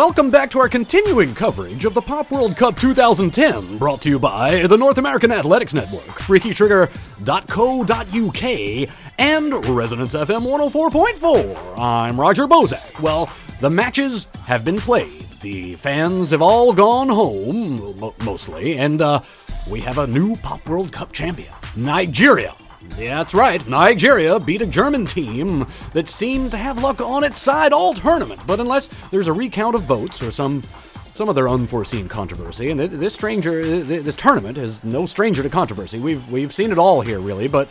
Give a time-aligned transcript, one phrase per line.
[0.00, 4.18] Welcome back to our continuing coverage of the Pop World Cup 2010, brought to you
[4.18, 11.78] by the North American Athletics Network, FreakyTrigger.co.uk, and Resonance FM 104.4.
[11.78, 12.98] I'm Roger Bozak.
[13.00, 15.26] Well, the matches have been played.
[15.42, 19.20] The fans have all gone home, mostly, and uh,
[19.68, 22.56] we have a new Pop World Cup champion, Nigeria.
[22.96, 23.66] Yeah, that's right.
[23.68, 28.40] Nigeria beat a German team that seemed to have luck on its side all tournament.
[28.46, 30.62] But unless there's a recount of votes or some
[31.14, 35.98] some other unforeseen controversy, and this stranger, th- this tournament is no stranger to controversy.
[35.98, 37.48] We've we've seen it all here, really.
[37.48, 37.68] But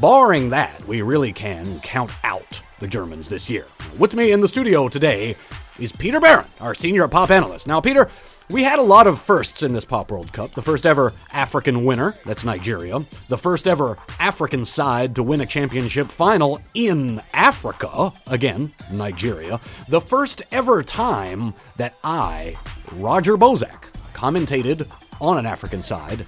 [0.00, 3.66] barring that, we really can count out the Germans this year.
[3.98, 5.36] With me in the studio today
[5.78, 7.66] is Peter Barron, our senior pop analyst.
[7.66, 8.08] Now, Peter.
[8.50, 10.54] We had a lot of firsts in this Pop World Cup.
[10.54, 13.06] The first ever African winner, that's Nigeria.
[13.28, 19.60] The first ever African side to win a championship final in Africa, again, Nigeria.
[19.88, 22.58] The first ever time that I,
[22.96, 23.84] Roger Bozak,
[24.14, 24.88] commentated
[25.20, 26.26] on an African side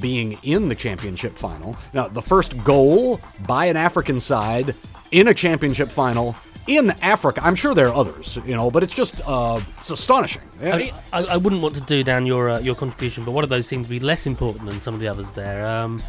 [0.00, 1.76] being in the championship final.
[1.92, 4.74] Now, the first goal by an African side
[5.10, 6.34] in a championship final
[6.68, 7.40] in Africa.
[7.42, 10.42] I'm sure there are others, you know, but it's just uh, it's astonishing.
[10.62, 13.50] I, I, I wouldn't want to do down your uh, your contribution, but one of
[13.50, 15.66] those seems to be less important than some of the others there.
[15.66, 16.02] Um,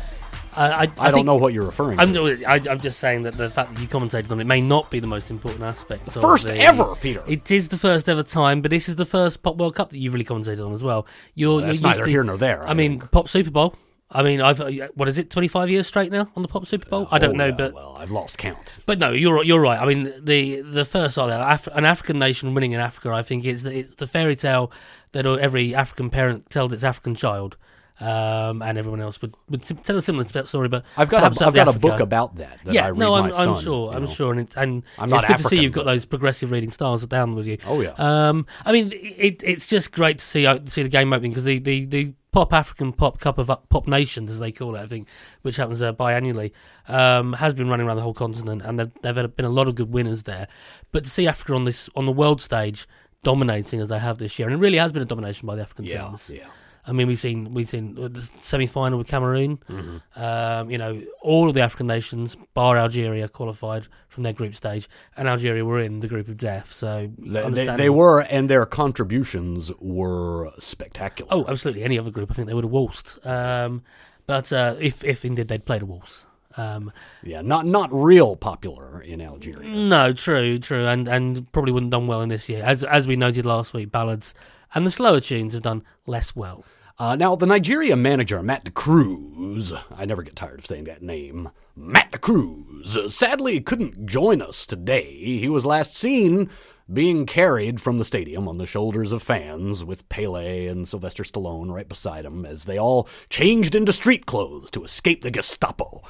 [0.56, 2.44] I, I, I, don't know what you're referring I'm, to.
[2.44, 5.00] I, I'm just saying that the fact that you commentated on it may not be
[5.00, 6.08] the most important aspect.
[6.08, 7.24] of First the- ever, Peter.
[7.28, 10.00] It is the first ever time, but this is the first Pop World Cup that
[10.00, 11.06] you've really commentated on as well.
[11.36, 13.00] You're, That's you're used neither to- here nor there, I I, mean.
[13.00, 13.76] Pop Super Bowl.
[14.12, 16.90] I mean, I've uh, what is it, 25 years straight now on the Pop Super
[16.90, 17.08] Bowl?
[17.12, 18.80] I don't Oh, know, yeah, but well, I've lost count.
[18.88, 19.80] but no, you're you're right.
[19.80, 23.12] I mean, the the first are Af- an African nation winning in Africa.
[23.12, 24.72] I think it's the, it's the fairy tale
[25.12, 27.56] that every African parent tells its African child,
[28.00, 30.70] um, and everyone else would, would tell a similar story.
[30.70, 32.60] But I've got a, I've got the a book about that.
[32.64, 33.94] that I yeah, read no, I'm, I'm sure.
[33.94, 34.12] I'm know.
[34.12, 37.06] sure, and it's and I'm it's good to see you've got those progressive reading styles
[37.06, 37.58] down with you.
[37.66, 37.94] Oh, yeah.
[37.98, 41.46] Um, I mean, it, it's just great to see uh, see the game opening because
[41.46, 44.80] the, the, the Pop African Pop Cup of uh, Pop Nations, as they call it,
[44.80, 45.08] I think,
[45.42, 46.52] which happens uh, biannually,
[46.88, 49.68] um, has been running around the whole continent, and there there have been a lot
[49.68, 50.48] of good winners there.
[50.92, 52.88] But to see Africa on this on the world stage
[53.24, 55.62] dominating as they have this year, and it really has been a domination by the
[55.64, 56.30] African Yeah, teams.
[56.30, 56.46] yeah.
[56.90, 59.60] I mean, we've seen we've seen the semi final with Cameroon.
[59.70, 60.22] Mm-hmm.
[60.22, 64.90] Um, you know, all of the African nations, bar Algeria, qualified from their group stage,
[65.16, 66.72] and Algeria were in the group of death.
[66.72, 71.30] So They, they, they were, and their contributions were spectacular.
[71.32, 71.84] Oh, absolutely.
[71.84, 73.26] Any other group, I think they would have waltzed.
[73.26, 73.84] Um,
[74.26, 76.26] but uh, if if indeed they'd played a waltz.
[76.58, 76.92] Um,
[77.24, 79.70] yeah, not not real popular in Algeria.
[79.70, 82.64] no, true, true, and and probably wouldn't have done well in this year.
[82.64, 84.34] As as we noted last week, ballads
[84.74, 86.66] and the slower tunes have done less well.
[87.00, 91.50] Uh, now, the Nigeria manager, Matt DeCruz, I never get tired of saying that name,
[91.74, 95.16] Matt DeCruz, uh, sadly couldn't join us today.
[95.16, 96.50] He was last seen
[96.92, 101.74] being carried from the stadium on the shoulders of fans with Pele and Sylvester Stallone
[101.74, 106.02] right beside him as they all changed into street clothes to escape the Gestapo.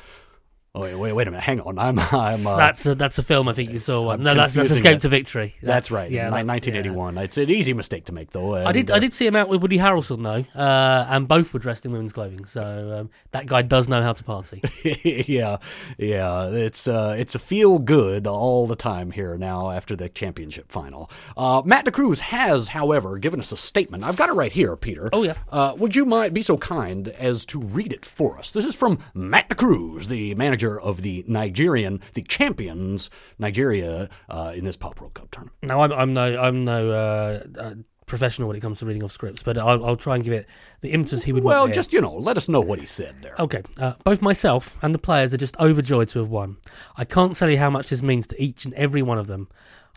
[0.79, 1.43] Oh, wait, wait, wait a minute.
[1.43, 1.77] Hang on.
[1.77, 4.11] I'm, I'm, uh, that's a, that's a film I think you saw.
[4.11, 5.01] I'm no, that's that's Escape it.
[5.01, 5.53] to Victory.
[5.61, 6.09] that's, right.
[6.09, 7.17] Yeah, that's- 1981.
[7.17, 8.55] It's an easy mistake to make, though.
[8.55, 8.89] I did.
[8.89, 11.59] and, I uh, did see him out with Woody Harrelson though, uh, and both were
[11.59, 12.45] dressed in women's clothing.
[12.45, 14.61] So um, that guy does know how to party.
[15.27, 15.57] yeah,
[15.97, 16.47] yeah.
[16.47, 21.09] It's uh, it's a feel good all the time here now after the championship final.
[21.35, 24.03] Uh, Matt DeCruz has, however, given us a statement.
[24.03, 25.09] I've got it right here, Peter.
[25.11, 25.35] Oh, yeah.
[25.49, 28.51] Uh, would you mind be so kind as to read it for us?
[28.51, 34.65] This is from Matt DeCruz, the manager of the Nigerian, the champions Nigeria uh, in
[34.65, 35.55] this Pop World Cup tournament.
[35.63, 37.73] Now I'm, I'm no I'm no uh, uh,
[38.05, 40.47] professional when it comes to reading off scripts, but I'll, I'll try and give it
[40.81, 41.69] the impetus he would Well, want.
[41.69, 41.75] here.
[41.75, 43.35] just you know, let us know what he said there.
[43.39, 46.57] Okay, uh, both myself and the players are just overjoyed to have won.
[46.97, 49.47] I can't tell you how much this means to each and every one of them.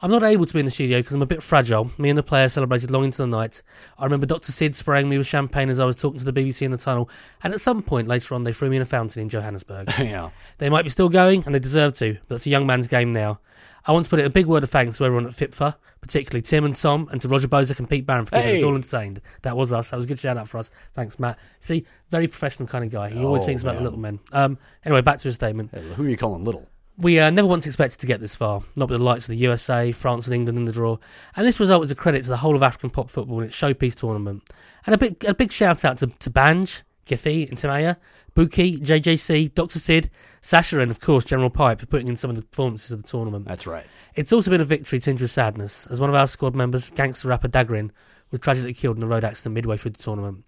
[0.05, 1.89] I'm not able to be in the studio because I'm a bit fragile.
[1.97, 3.63] Me and the player celebrated long into the night.
[3.99, 4.51] I remember Dr.
[4.51, 7.09] Sid spraying me with champagne as I was talking to the BBC in the tunnel,
[7.45, 9.89] and at some point later on, they threw me in a fountain in Johannesburg.
[9.99, 10.31] yeah.
[10.59, 13.13] they might be still going, and they deserve to, but it's a young man's game
[13.13, 13.39] now.
[13.85, 16.43] I want to put in a big word of thanks to everyone at FIPFA, particularly
[16.43, 18.65] Tim and Tom, and to Roger Bozak and Pete Barron for keeping us Hey.
[18.67, 19.21] all entertained.
[19.43, 19.91] That was us.
[19.91, 20.71] That was a good shout out for us.
[20.95, 21.37] Thanks, Matt.
[21.59, 23.11] See, very professional kind of guy.
[23.11, 23.83] He always Oh, thinks about man.
[23.83, 24.21] the little men.
[24.33, 25.71] Um, anyway, back to his statement.
[25.73, 26.69] Hey, who are you calling little?
[26.99, 29.39] We uh, never once expected to get this far, not with the likes of the
[29.39, 30.99] USA, France, and England in the draw.
[31.37, 33.57] And this result is a credit to the whole of African pop football in its
[33.57, 34.43] showpiece tournament.
[34.85, 37.97] And a big, a big shout out to, to Banj, Giffy, Intimaya,
[38.35, 39.79] Buki, JJC, Dr.
[39.79, 40.11] Sid,
[40.43, 43.09] Sasha, and of course General Pipe for putting in some of the performances of the
[43.09, 43.47] tournament.
[43.47, 43.87] That's right.
[44.15, 47.29] It's also been a victory tinged with sadness, as one of our squad members, gangster
[47.29, 47.91] rapper Dagrin,
[48.31, 50.45] was tragically killed in a road accident midway through the tournament.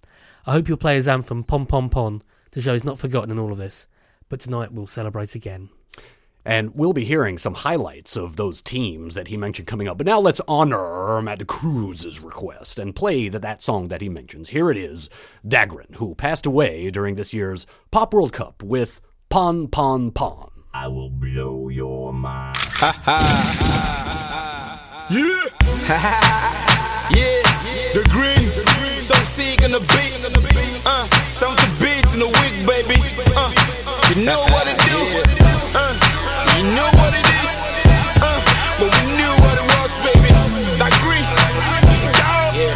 [0.47, 3.39] I hope you'll play his anthem Pon Pon Pon to show he's not forgotten in
[3.39, 3.87] all of this.
[4.29, 5.69] But tonight we'll celebrate again.
[6.45, 9.97] And we'll be hearing some highlights of those teams that he mentioned coming up.
[9.97, 14.51] But now let's honor Matt Cruz's request and play that, that song that he mentions.
[14.51, 15.09] Here it is
[15.47, 19.01] Dagrin, who passed away during this year's Pop World Cup with
[19.31, 20.51] Pon Pon Pon.
[20.75, 22.57] I will blow your mind.
[25.11, 25.45] Yeah.
[27.11, 27.43] yeah.
[27.95, 28.49] The green.
[29.01, 30.83] So sick in the beat.
[30.87, 33.01] Uh, sound to beats in the week, baby.
[33.37, 33.53] Uh,
[34.09, 34.79] you know what it
[35.39, 35.54] do.
[36.73, 37.55] Know what it is.
[38.25, 38.41] Uh,
[38.81, 40.33] but we knew what it was, baby.
[40.81, 41.27] That green.
[42.17, 42.73] Yeah.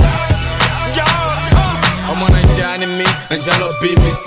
[0.92, 1.08] Yeah.
[1.56, 2.12] Uh.
[2.12, 3.06] I'm on a journey, me.
[3.30, 4.26] Naija lọ BBC.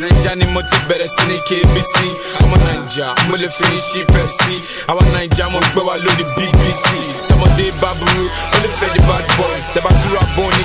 [0.00, 1.94] Naija ni mo ti bẹ̀rẹ̀ sí ní KBC.
[2.42, 4.54] Ọmọ Naija, mo lè fi ṣí Pepsi.
[4.88, 6.84] Àwọn Naija mo gbé wa lórí BBC.
[7.28, 8.24] Tọmọdé bá burú,
[8.54, 9.56] ó lè fẹ́ di bad boy.
[9.74, 10.64] Tẹ̀bá túra bọ́ ní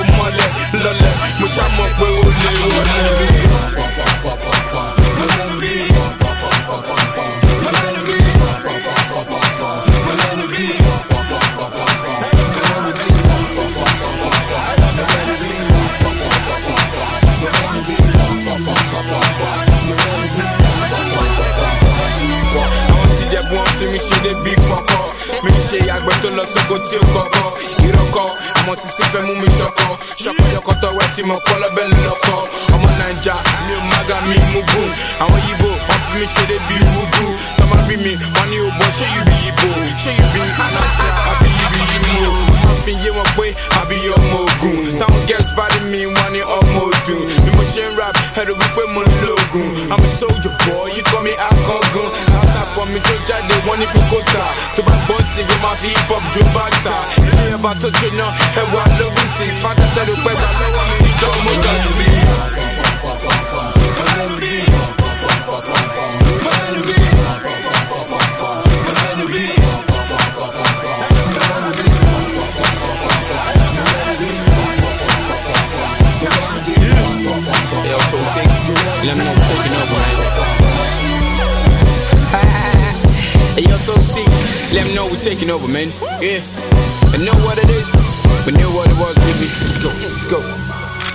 [31.21, 33.33] yọkọtọ wẹ tí mo kọ lọbẹ lọkọ ọmọ naija
[33.67, 34.89] mi ò mága mi gùn
[35.19, 37.25] àwọn yìbò wọn fi mi ṣe dé bí wúgù
[37.57, 39.67] tọmọ rí mi wọn ní òbọ ṣé yìí bí yìbò
[40.03, 43.45] ṣé yìí bí anáfíà àbí yìí bí yìí mú fi yé wọn pé
[43.81, 47.83] àbí ọmọ ogun táwọn girls bá rí mi wọn ní ọmọ ọdún bí mo ṣe
[47.89, 51.33] ń rap ẹrù wípé mo ń lo ogun i'm a soldier boy you call me
[51.49, 52.09] akọgun
[52.41, 54.45] àṣàpọ̀ mi tó jáde wọ́n ní pé kó tà
[54.75, 56.95] tó bá gbọ́ sí i máa fi hip hop jó bàtà.
[57.21, 58.27] Ilé ẹ̀bà tó jóná
[58.61, 59.47] ẹ̀wà lógún i.
[59.61, 61.51] Fàkàtà ló pẹ́ gbà lọ́wọ́ mi i.
[79.03, 80.21] Let me know we're taking over, man.
[84.73, 85.91] Let me know we're taking over, man.
[86.21, 86.39] Yeah.
[87.13, 87.91] And know what it is.
[88.45, 89.47] We knew what it was, baby.
[89.59, 89.89] Let's go.
[90.07, 90.60] Let's go.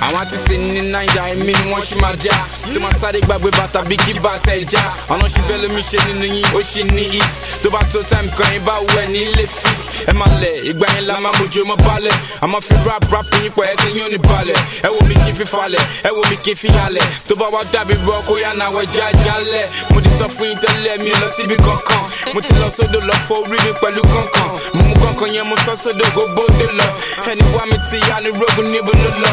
[0.06, 2.36] Àwọn àti sè ní naija èmi ni wọ́n ṣì máa já
[2.74, 4.80] tó máa sáré gbàgbé bàtà bí kí bàtà ẹ̀ já
[5.10, 7.32] ọ̀nà ṣì bẹ́ẹ̀ lómi ṣe nínú yín ó ṣì ní hit
[7.62, 9.80] tó bá tó time kan yín bá wù ẹ́ ní ilé fit
[10.10, 12.14] ẹ máa lẹ̀ ìgbà yẹn la máa mójú ọmọ balẹ̀.
[12.44, 14.58] Àmọ́ fi rap rap yín pẹ̀ ẹsẹ̀ yín ò ní balẹ̀.
[14.86, 17.60] Ẹ wo mi kí fi falẹ̀ ẹ wo mi kí fi halẹ̀ tó bá wá
[17.72, 19.66] dàbí rọ kó yá náà wẹ̀ jálẹ̀.
[19.90, 22.02] Mo ti sọ fún yín tẹ́lẹ̀ mi lọ síbi kankan.
[22.34, 24.48] Mo ti lọ sódò lọ fọ orí mi pẹ̀lú kankan.
[24.74, 26.86] Mo mú kankan yẹn mo sọ sódò kó bóde lọ.
[27.30, 29.32] Ẹni wá mi ti yá ni rogun níbo ló lọ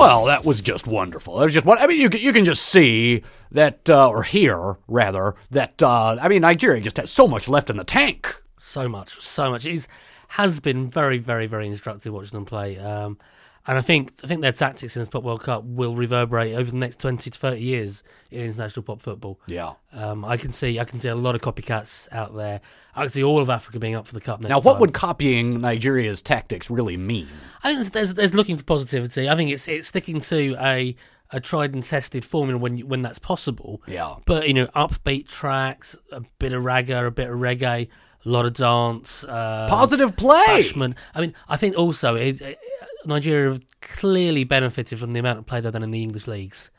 [0.00, 1.36] Well, that was just wonderful.
[1.36, 2.00] That was just what I mean.
[2.00, 5.82] You you can just see that, uh, or hear rather that.
[5.82, 8.40] Uh, I mean, Nigeria just has so much left in the tank.
[8.56, 9.66] so much, so much.
[9.66, 9.88] It is,
[10.28, 12.78] has been very, very, very instructive watching them play.
[12.78, 13.18] Um,
[13.66, 16.70] and I think I think their tactics in this Pop World Cup will reverberate over
[16.70, 19.38] the next twenty to thirty years in international pop football.
[19.48, 19.72] Yeah.
[19.92, 22.60] Um, I can see I can see a lot of copycats out there.
[22.94, 24.80] I can see all of Africa being up for the cup next Now, what time.
[24.80, 27.28] would copying Nigeria's tactics really mean?
[27.62, 29.28] I think there's, there's, there's looking for positivity.
[29.28, 30.96] I think it's it's sticking to a
[31.32, 33.82] a tried and tested formula when when that's possible.
[33.86, 34.16] Yeah.
[34.26, 37.88] But you know, upbeat tracks, a bit of ragga, a bit of reggae,
[38.24, 40.44] a lot of dance, uh, Positive play.
[40.46, 40.94] bashment.
[41.14, 42.58] I mean, I think also it, it-
[43.06, 46.70] Nigeria have clearly benefited from the amount of play they've done in the English leagues.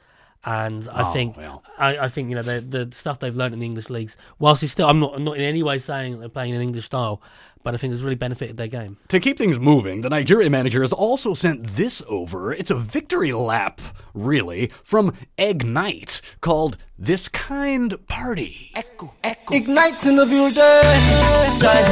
[0.44, 1.64] And I Oh, think well.
[1.78, 4.18] I, I think you know the the stuff they've learned in the English leagues.
[4.40, 6.64] Whilst it's still, I'm not I'm not in any way saying they're playing in an
[6.64, 7.22] English style,
[7.64, 8.98] but I think it's really benefited their game.
[9.10, 12.52] To keep things moving, the Nigeria manager has also sent this over.
[12.54, 13.82] It's a victory lap,
[14.16, 18.72] really, from Egg Knight called This Kind Party.
[19.52, 20.56] Ignite in the building.
[21.62, 21.84] Jai,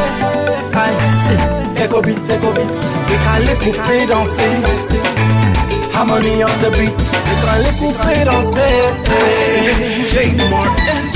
[0.74, 1.84] I see.
[1.84, 2.90] Echo beats, echo beats.
[2.90, 5.79] We can les couper danser.
[6.00, 6.96] Harmony on the beat.
[6.96, 8.72] We can les danser.
[10.08, 11.16] Jay Martins.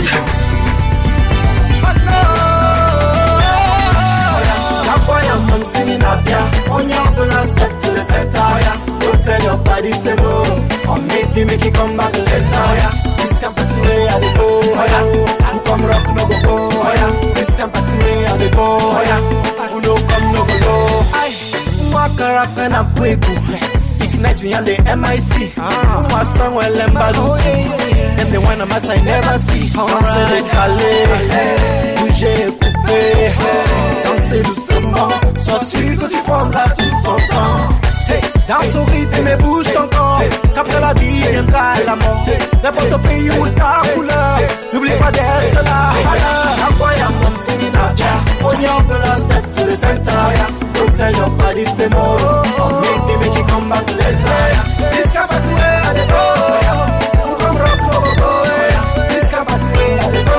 [4.84, 6.70] That's why I'm singing yeah.
[6.70, 8.78] On your plan, step to the center, yeah.
[9.00, 10.44] Don't tell your body, say no.
[10.92, 12.92] Or maybe make it come back later, yeah.
[13.24, 15.06] This can't put way I dey go, oh yeah.
[15.54, 17.34] Who come rock no go go, oh yeah.
[17.36, 19.22] This can't put way I dey go, oh yeah.
[19.72, 21.43] Who no come no go low.
[21.94, 22.10] Aye.
[22.10, 23.32] Mwakaraka na kweku
[24.04, 25.54] Ignite me on the MIC
[26.38, 27.38] song well embalu
[28.18, 29.00] Them the one of us I ah.
[29.00, 29.70] oh, never see.
[29.70, 30.94] Danser décalé
[32.00, 33.34] Bouger coupé
[34.06, 35.10] Danser doucement.
[35.40, 37.84] Sois sûr que tu prendras tout ton temps.
[38.48, 40.22] Danse au rythme et bouge ton corps.
[40.54, 42.26] Qu'après la vie viendra la mort.
[42.64, 44.40] N'importe pays où ta couleur.
[44.74, 45.94] N'oublie pas d'être là.
[46.68, 48.24] Incroyable comme yeah.
[48.44, 49.33] On y en peut
[51.66, 52.04] tell your body say no
[52.64, 54.42] Or make me make you come back later.
[54.92, 56.24] This capacity where I go.
[57.24, 58.32] Who come rock no go.
[59.10, 60.38] This capacity where I go.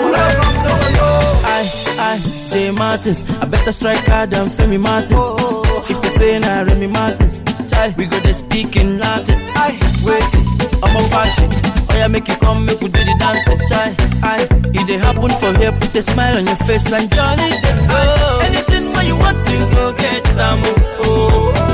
[0.00, 1.08] Who no come so go
[1.44, 1.60] I,
[1.98, 3.20] I, J Martins.
[3.40, 5.18] I better strike hard than Femi Martins.
[5.90, 9.38] If they say na Remy Martins, chai, we go they speak in Latin.
[9.56, 10.32] I wait,
[10.82, 11.50] I'm a fashion.
[11.90, 13.94] Oh yeah, make you come, make we do the dancing, chai.
[14.22, 17.74] I, if they happen for here, put a smile on your face and Johnny they
[17.88, 18.38] go.
[18.42, 18.71] Anything when you
[19.22, 20.60] want to go get them,
[21.04, 21.71] oh.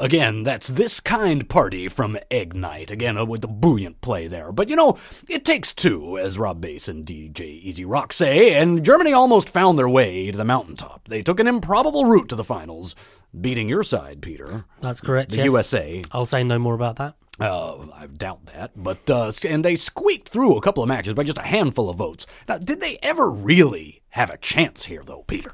[0.00, 2.90] Again, that's This Kind Party from Egg Night.
[2.90, 4.52] Again, uh, with the brilliant play there.
[4.52, 4.96] But you know,
[5.28, 9.78] it takes two, as Rob Bass and DJ E-Z Rock say, and Germany almost found
[9.78, 11.08] their way to the mountaintop.
[11.08, 12.96] They took an improbable route to the finals,
[13.38, 14.64] beating your side, Peter.
[14.80, 15.32] That's correct.
[15.32, 15.44] The yes.
[15.44, 16.02] USA.
[16.12, 17.16] I'll say no more about that.
[17.38, 21.24] Uh, I doubt that, but uh, and they squeaked through a couple of matches by
[21.24, 22.26] just a handful of votes.
[22.48, 25.52] Now, did they ever really have a chance here, though, Peter?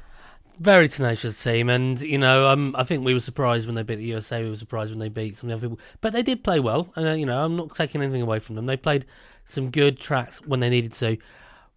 [0.61, 3.95] Very tenacious team, and you know, um, I think we were surprised when they beat
[3.95, 4.43] the USA.
[4.43, 6.59] We were surprised when they beat some of the other people, but they did play
[6.59, 6.93] well.
[6.95, 8.67] And uh, you know, I'm not taking anything away from them.
[8.67, 9.07] They played
[9.43, 11.17] some good tracks when they needed to.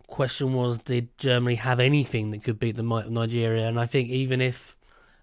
[0.06, 3.66] Question was, did Germany have anything that could beat the might of Nigeria?
[3.66, 4.76] And I think even if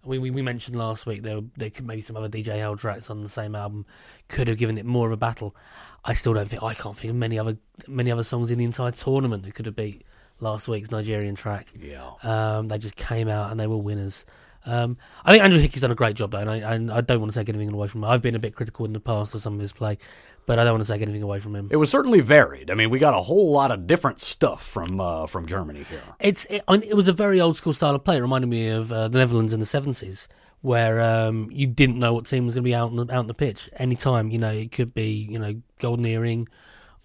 [0.03, 3.11] we we, we mentioned last week there there could maybe some other DJ L tracks
[3.11, 3.85] on the same album
[4.27, 5.55] could have given it more of a battle.
[6.03, 8.65] I still don't think I can't think of many other many other songs in the
[8.65, 10.03] entire tournament that could have beat
[10.41, 11.67] last week's Nigerian track.
[11.79, 12.12] Yeah.
[12.24, 14.25] Um, they just came out and they were winners.
[14.65, 17.19] Um, I think Andrew Hickey's done a great job though, and I, and I don't
[17.19, 18.10] want to take anything away from him.
[18.10, 19.98] I've been a bit critical in the past of some of his play,
[20.45, 21.69] but I don't want to take anything away from him.
[21.71, 22.69] It was certainly varied.
[22.69, 26.01] I mean, we got a whole lot of different stuff from uh, from Germany here.
[26.19, 28.17] It's it, it was a very old school style of play.
[28.17, 30.27] It reminded me of uh, the Netherlands in the seventies,
[30.62, 33.19] where um, you didn't know what team was going to be out on the, out
[33.19, 34.29] on the pitch anytime.
[34.29, 36.48] You know, it could be you know golden earring,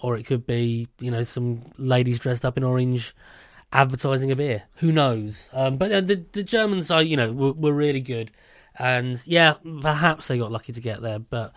[0.00, 3.14] or it could be you know some ladies dressed up in orange
[3.72, 4.64] advertising a beer.
[4.76, 5.48] Who knows?
[5.52, 8.30] Um, but the the Germans are you know were, were really good,
[8.78, 11.52] and yeah, perhaps they got lucky to get there, but.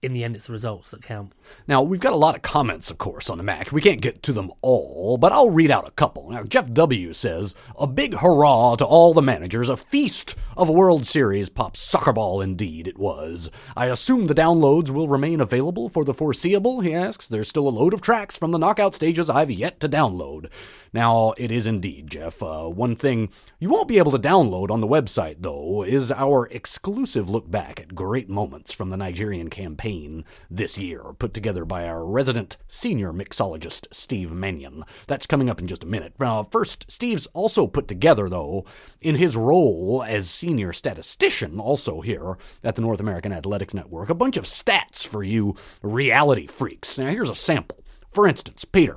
[0.00, 1.32] In the end, it's the results that count.
[1.66, 3.72] Now, we've got a lot of comments, of course, on the match.
[3.72, 6.30] We can't get to them all, but I'll read out a couple.
[6.30, 7.12] Now, Jeff W.
[7.12, 9.68] says, A big hurrah to all the managers.
[9.68, 13.50] A feast of World Series pop soccer ball, indeed, it was.
[13.76, 17.26] I assume the downloads will remain available for the foreseeable, he asks.
[17.26, 20.48] There's still a load of tracks from the knockout stages I've yet to download.
[20.92, 22.42] Now, it is indeed, Jeff.
[22.42, 26.46] Uh, one thing you won't be able to download on the website, though, is our
[26.46, 31.86] exclusive look back at great moments from the Nigerian campaign this year, put together by
[31.86, 34.84] our resident senior mixologist, Steve Mannion.
[35.06, 36.14] That's coming up in just a minute.
[36.18, 38.64] Now, first, Steve's also put together, though,
[39.00, 44.14] in his role as senior statistician, also here at the North American Athletics Network, a
[44.14, 46.98] bunch of stats for you reality freaks.
[46.98, 47.84] Now, here's a sample.
[48.10, 48.96] For instance, Peter,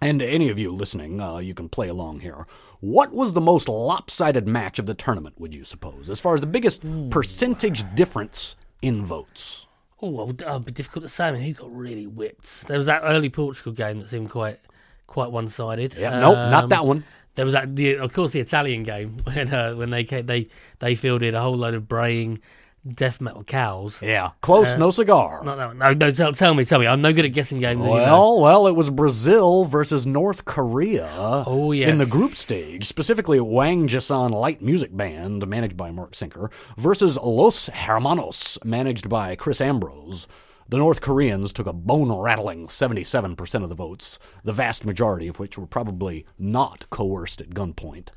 [0.00, 2.46] and any of you listening, uh, you can play along here.
[2.80, 6.40] What was the most lopsided match of the tournament, would you suppose, as far as
[6.40, 9.66] the biggest percentage difference in votes?
[10.02, 11.28] Oh, well, it'd be difficult to say.
[11.28, 12.66] I mean, who got really whipped?
[12.66, 14.58] There was that early Portugal game that seemed quite
[15.06, 15.94] quite one sided.
[15.94, 17.04] Yeah, nope, not that one.
[17.34, 20.48] There was that, the, of course, the Italian game when uh, when they came, they
[20.78, 22.40] they fielded a whole load of braying
[22.86, 24.00] death metal cows.
[24.02, 25.42] Yeah, close, no uh, cigar.
[25.44, 25.78] No, one.
[25.78, 26.86] No, no, tell, tell me, tell me.
[26.86, 27.80] I'm no good at guessing games.
[27.80, 27.96] as you know.
[27.98, 31.44] Well, well, it was Brazil versus North Korea.
[31.46, 37.18] Oh, In the group stage, specifically Wangjaesan Light Music Band, managed by Mark Sinker, versus
[37.18, 40.26] Los Hermanos, managed by Chris Ambrose.
[40.68, 45.40] The North Koreans took a bone rattling 77% of the votes, the vast majority of
[45.40, 48.10] which were probably not coerced at gunpoint.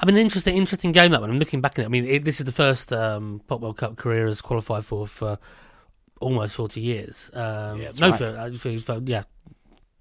[0.00, 1.30] I mean, interesting, interesting game that one.
[1.30, 1.86] I'm looking back at it.
[1.86, 5.06] I mean, it, this is the first um, Pop World Cup Korea has qualified for
[5.06, 5.38] for
[6.20, 7.30] almost 40 years.
[7.32, 8.18] Um, Yeah, no, right.
[8.18, 9.22] for, uh, for, for yeah,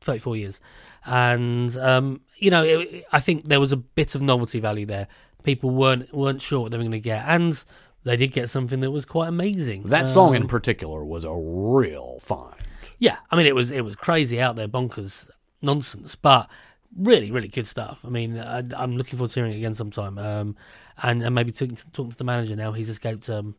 [0.01, 0.60] 34 years.
[1.06, 5.08] And um, you know, it, I think there was a bit of novelty value there.
[5.43, 7.63] People weren't weren't sure what they were going to get, and
[8.03, 9.84] they did get something that was quite amazing.
[9.84, 12.56] That song Um, in particular was a real find.
[12.97, 15.29] Yeah, I mean it was it was crazy out there, bonkers
[15.62, 16.49] nonsense, but
[16.97, 18.01] really really good stuff.
[18.06, 20.56] I mean, I, I'm looking forward to hearing it again sometime, um,
[21.01, 22.71] and and maybe talking to, talking to the manager now.
[22.71, 23.56] He's escaped um,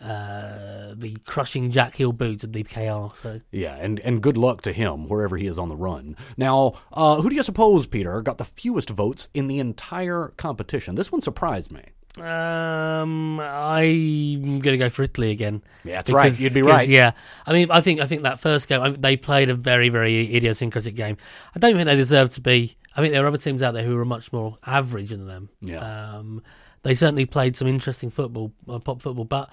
[0.00, 3.16] uh, the crushing Jack Hill boots at DKR.
[3.16, 6.16] So Yeah, and, and good luck to him wherever he is on the run.
[6.36, 10.94] Now, uh, who do you suppose, Peter, got the fewest votes in the entire competition?
[10.94, 11.82] This one surprised me.
[12.18, 15.62] Um, I'm gonna go for Italy again.
[15.82, 16.38] Yeah, that's right.
[16.38, 16.88] You'd be right.
[16.88, 17.12] Yeah,
[17.46, 20.34] I mean, I think I think that first game I, they played a very very
[20.34, 21.16] idiosyncratic game.
[21.54, 22.76] I don't think they deserve to be.
[22.96, 25.48] I think there are other teams out there who are much more average than them.
[25.60, 25.78] Yeah.
[26.16, 26.42] Um,
[26.82, 29.50] they certainly played some interesting football, uh, pop football, but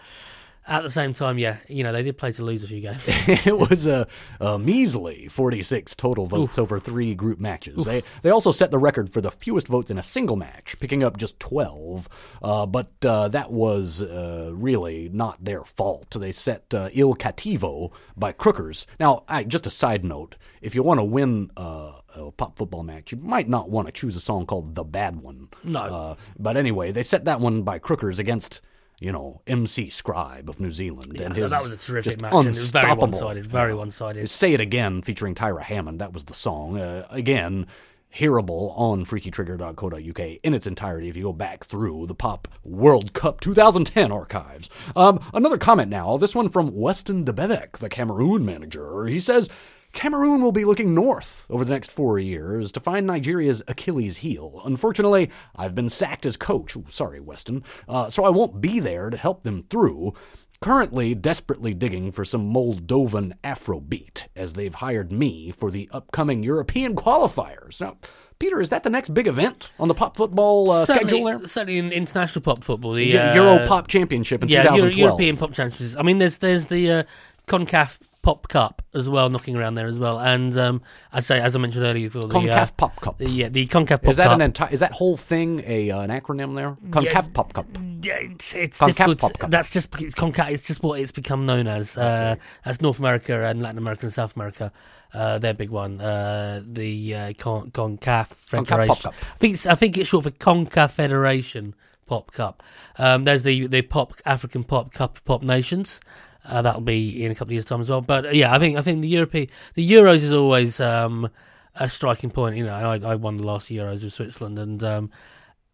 [0.68, 3.04] at the same time, yeah, you know, they did play to lose a few games.
[3.08, 4.08] it was a,
[4.40, 7.86] a measly 46 total votes over three group matches.
[7.86, 11.04] They they also set the record for the fewest votes in a single match, picking
[11.04, 12.38] up just 12.
[12.42, 16.12] Uh, but uh, that was uh, really not their fault.
[16.12, 18.86] They set uh, Il Cattivo by Crookers.
[19.00, 21.52] Now, I, just a side note: if you want to win.
[21.58, 24.84] Uh, a pop football match, you might not want to choose a song called "The
[24.84, 25.80] Bad One." No.
[25.80, 28.62] uh, but anyway, they set that one by Crookers against,
[29.02, 32.34] you know, MC Scribe of New Zealand, and Yeah, his that was a terrific match.
[32.34, 33.12] And it was very unstoppable.
[33.20, 33.48] one-sided.
[33.48, 34.30] Very one-sided.
[34.30, 36.00] Say It Again featuring Tyra Hammond.
[36.00, 36.78] That was the song.
[36.78, 37.66] Uh, again,
[38.10, 43.40] hearable on freakytrigger.co.uk in its entirety if you go back through the Pop World Cup
[43.40, 44.70] 2010 archives.
[44.96, 46.16] Um, another comment now.
[46.18, 49.06] This one from Weston Debevec, the Cameroon manager.
[49.06, 49.50] He says,
[49.94, 54.62] Cameroon will be looking north over the next four years to find Nigeria's Achilles heel.
[54.66, 56.76] Unfortunately, I've been sacked as coach.
[56.76, 57.64] Ooh, sorry, Weston.
[57.88, 60.14] Uh, so I won't be there to help them through.
[60.62, 66.96] Currently, desperately digging for some Moldovan Afrobeat, as they've hired me for the upcoming European
[66.96, 67.82] qualifiers.
[67.82, 67.98] Now,
[68.38, 71.48] Peter, is that the next big event on the pop football uh, schedule there?
[71.48, 74.98] certainly in international pop football, the uh, Euro Pop Championship in yeah, Euro- 2012.
[74.98, 75.96] European Pop Championships.
[75.96, 77.04] I mean, there's there's the uh,
[77.52, 80.20] Concaf Pop Cup as well, knocking around there as well.
[80.20, 83.18] And um, I say, as I mentioned earlier, for the uh, Concaf Pop Cup.
[83.18, 84.10] the, yeah, the Concaf Pop cup.
[84.10, 84.36] Is that Cup.
[84.36, 84.72] an entire?
[84.72, 86.78] Is that whole thing a uh, an acronym there?
[86.92, 87.66] Concaf Pop Cup.
[88.02, 89.20] Yeah, it's, it's Concaf difficult.
[89.20, 89.52] Pop Cup.
[89.52, 90.50] That's just it's Concaf.
[90.50, 91.98] It's just what it's become known as.
[91.98, 94.72] Uh, that's North America and Latin America and South America.
[95.14, 96.00] Uh, their big one.
[96.00, 98.88] Uh, the uh, Con- Concaf Federation.
[98.88, 99.14] Pop Cup.
[99.34, 102.64] I think it's, I think it's short for Concaf Federation Pop Cup.
[102.98, 106.00] Um, there's the the Pop African Pop Cup of Pop Nations.
[106.44, 108.02] Uh, that'll be in a couple of years' time as well.
[108.02, 111.30] But uh, yeah, I think I think the European the Euros is always um,
[111.76, 112.56] a striking point.
[112.58, 115.12] You know, I, I won the last Euros with Switzerland, and um,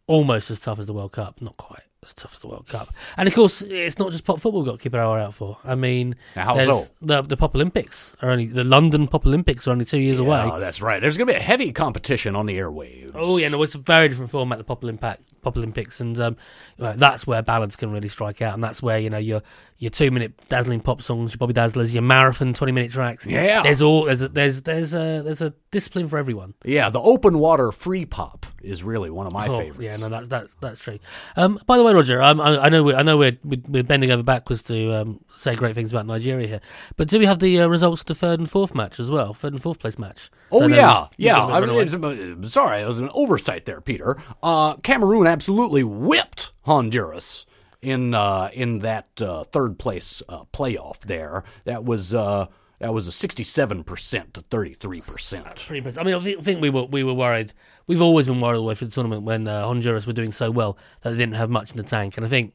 [0.08, 1.42] almost as tough as the World Cup.
[1.42, 2.90] Not quite as tough as the World Cup.
[3.18, 5.34] And of course, it's not just pop football we've got to keep our eye out
[5.34, 5.58] for.
[5.64, 6.94] I mean, Now, how there's so?
[7.02, 10.42] the the Pop Olympics are only the London Pop Olympics are only two years away.
[10.52, 11.02] Oh, that's right.
[11.02, 13.12] There's going to be a heavy competition on the airwaves.
[13.16, 16.38] Oh yeah, no, it's a very different format, the Pop Olympic, Pop Olympics, and um,
[16.78, 19.42] that's where ballads can really strike out, and that's where you know your
[19.80, 23.28] your two minute dazzling pop songs, your Bobby Dazzlers, your marathon twenty minute tracks.
[23.28, 23.62] Yeah.
[23.62, 26.54] there's all there's a, there's there's a there's a discipline for everyone.
[26.66, 29.82] Yeah, the open water free pop is really one of my Oh, favorites.
[29.84, 30.98] Yeah, no, that's that's that's true.
[31.36, 34.10] Um, by the way, Roger, um, I, I know we're, I know we're we're bending
[34.12, 36.62] over backwards to um, say great things about Nigeria here,
[36.96, 39.34] but do we have the uh, results of the third and fourth match as well?
[39.34, 40.32] Third and fourth place match.
[40.52, 41.46] Oh So yeah, yeah.
[41.46, 44.18] I mean, it's- sorry, it was an oversight there, Peter.
[44.42, 47.46] Uh, Cameroon absolutely whipped Honduras
[47.82, 51.00] in uh, in that uh, third place uh, playoff.
[51.00, 52.48] There, that was uh,
[52.80, 55.63] that was a sixty-seven percent to thirty-three percent.
[55.66, 56.00] pretty impressive.
[56.02, 57.54] I mean, I think we were we were worried.
[57.88, 60.32] We've always been worried all the way through the tournament when uh, Honduras were doing
[60.32, 62.54] so well that they didn't have much in the tank, and I think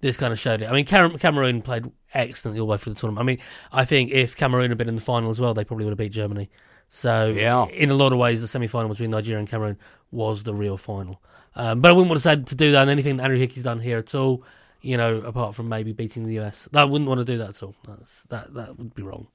[0.00, 0.68] this kind of showed it.
[0.68, 3.20] I mean, Cam- Cameroon played excellently all the way through the tournament.
[3.22, 3.38] I mean,
[3.72, 5.98] I think if Cameroon had been in the final as well, they probably would have
[5.98, 6.50] beat Germany.
[6.90, 7.64] So, Yeah.
[7.66, 9.78] in a lot of ways, the semi-final between Nigeria and Cameroon
[10.10, 11.22] was the real final.
[11.56, 13.62] Um, but I wouldn't want to say to do that on anything that Andrew Hickey's
[13.62, 14.42] done here at all.
[14.80, 17.62] You know, apart from maybe beating the US, I wouldn't want to do that at
[17.62, 17.74] all.
[17.88, 19.28] That's that that would be wrong.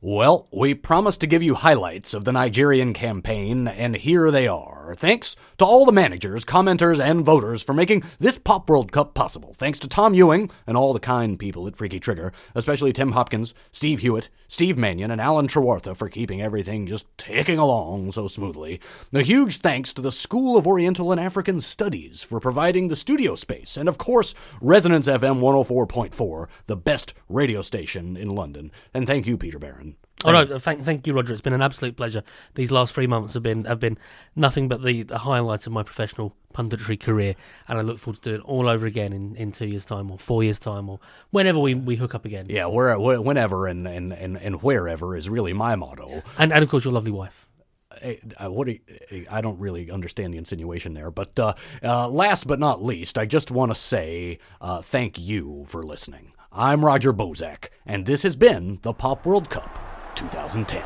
[0.00, 4.94] Well, we promised to give you highlights of the Nigerian campaign, and here they are.
[4.94, 9.54] Thanks to all the managers, commenters, and voters for making this Pop World Cup possible.
[9.54, 13.54] Thanks to Tom Ewing and all the kind people at Freaky Trigger, especially Tim Hopkins,
[13.72, 18.80] Steve Hewitt, Steve Mannion, and Alan Trewartha for keeping everything just ticking along so smoothly.
[19.14, 23.34] A huge thanks to the School of Oriental and African Studies for providing the studio
[23.34, 28.70] space, and of course, Resonance FM 104.4, the best radio station in London.
[28.92, 29.83] And thank you, Peter Barron.
[30.26, 31.32] Oh no, thank thank you, Roger.
[31.34, 32.22] It's been an absolute pleasure.
[32.54, 33.98] These last three months have been have been
[34.34, 37.34] nothing but the, the highlights of my professional punditry career,
[37.68, 40.10] and I look forward to doing it all over again in, in two years' time
[40.10, 40.98] or four years' time or
[41.30, 42.46] whenever we, we hook up again.
[42.48, 46.22] Yeah, where, wh- whenever and, and, and, and wherever is really my motto.
[46.38, 47.46] And and of course your lovely wife.
[48.00, 48.78] Eh, uh, what do
[49.10, 53.18] you- I don't really understand the insinuation there, but uh, uh, last but not least,
[53.18, 56.32] I just want to say uh, thank you for listening.
[56.56, 59.76] I'm Roger Bozak, and this has been the Pop World Cup
[60.14, 60.84] 2010.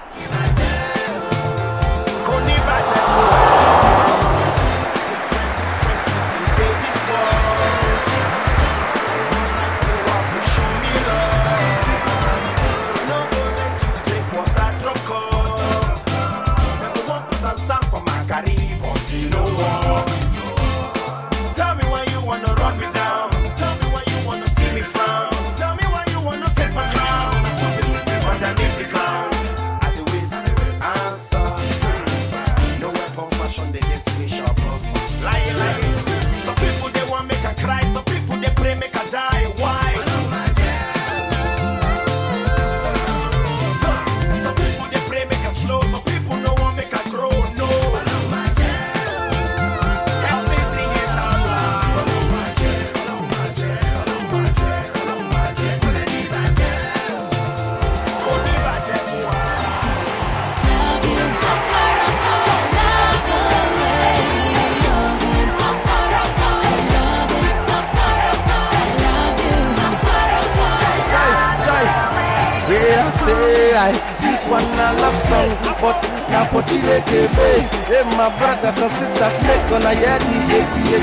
[78.69, 80.99] Brothers and sisters, make gonna hear the APA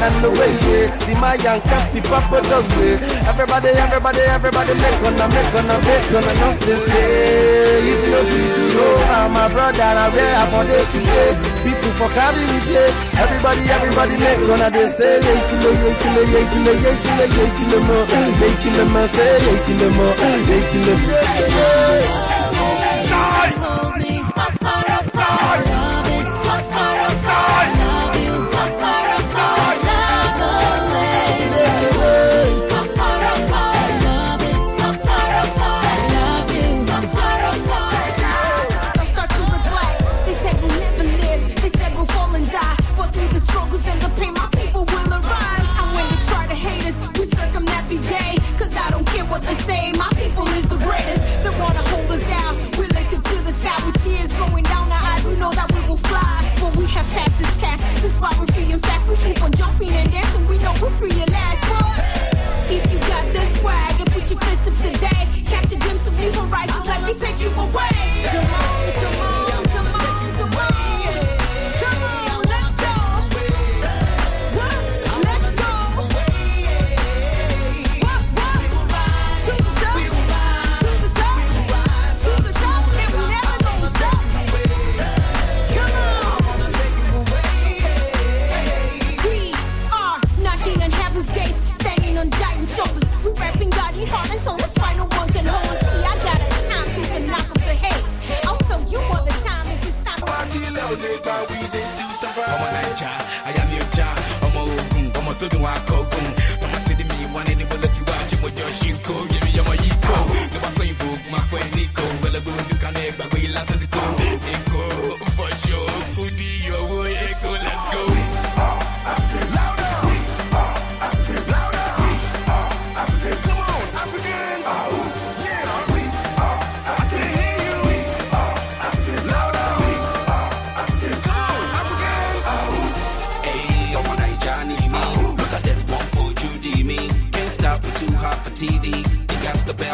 [0.00, 0.52] and the way
[1.06, 2.96] the Mayan cat the papa dog way.
[3.28, 8.82] Everybody, everybody, everybody, make gonna make gonna make gonna just say if no you,
[9.14, 11.36] I'm my brother, I wear up on day today.
[11.62, 12.90] People for carry me play.
[13.20, 17.50] Everybody, everybody, make gonna they say yeah, kilo, yeah, kilo, yeah, kilo, yeah, kilo, yeah,
[17.60, 21.79] kilo more, yeah, kilo more, say yeah, kilo more, yeah, kilo, yeah, kilo.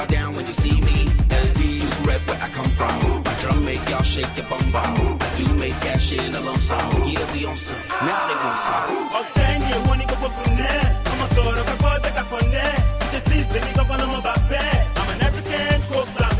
[0.07, 1.07] bow down when you see me.
[1.29, 3.23] LB, rep where I come from.
[3.25, 5.19] My drum make y'all shake your bum bum.
[5.21, 6.79] I do make cash in a lump sum.
[7.09, 7.77] Yeah, we on some.
[7.89, 8.87] Now they want some.
[9.21, 11.03] Okay, you want to go from there?
[11.07, 12.77] I'm a sort of a project up on there.
[13.13, 14.99] This is the nigga on my back.
[14.99, 16.35] I'm an African cook black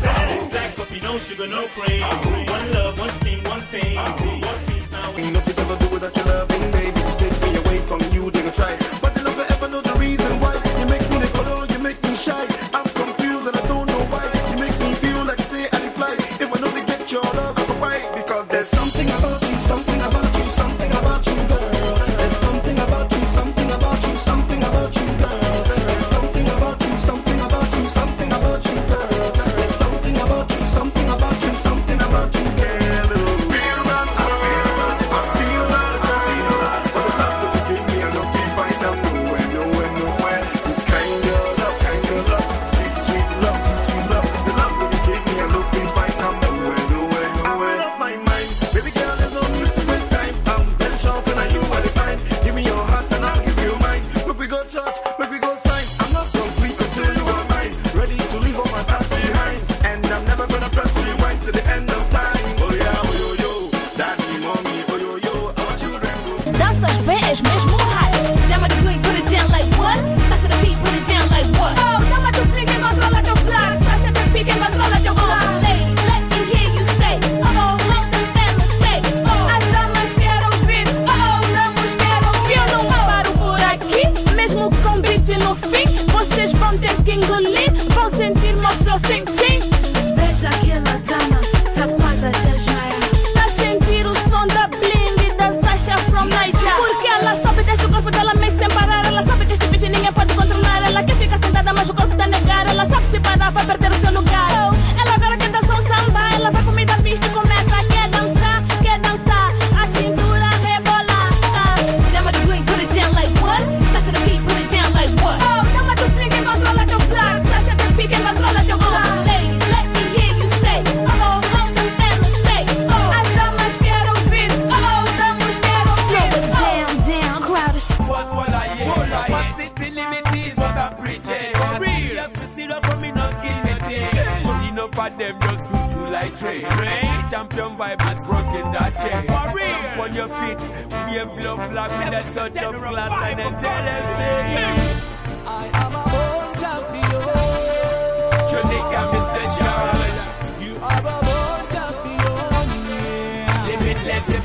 [0.51, 2.01] Black coffee, no sugar, no cream.
[2.01, 3.95] One love, one steam, one thing.
[3.95, 5.13] One piece now.
[5.17, 6.56] Ain't nothing ever do without your love.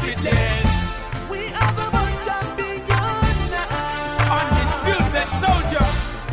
[0.02, 0.72] confidence.
[1.30, 3.50] We are the of champion.
[4.34, 5.86] Undisputed soldier.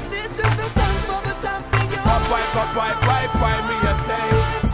[0.09, 2.01] This is the song for the champion.
[2.01, 4.25] Up, wipe, up, wipe, wipe, wipe, me a say.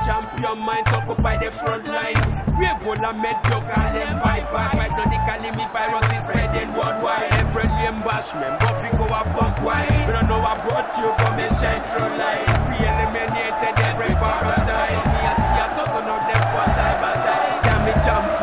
[0.07, 2.15] Champion minds up, up by the front line.
[2.57, 4.71] We've all the med joke and them bye bye.
[4.79, 7.33] Right now the calamity virus is spreading worldwide.
[7.33, 10.07] Every lame bash member go up buck wide.
[10.07, 10.55] We don't know I
[10.95, 12.47] you from a central light.
[12.63, 15.15] See eliminated every parasite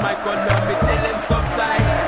[0.02, 2.01] my gun up, be till him subside.